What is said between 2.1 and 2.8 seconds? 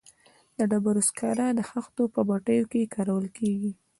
په بټیو